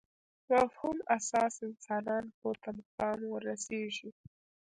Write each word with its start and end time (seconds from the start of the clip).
مفهوم 0.53 0.97
اساس 1.17 1.53
انسانان 1.67 2.25
پورته 2.37 2.69
مقام 2.79 3.19
ورسېږي. 3.29 4.09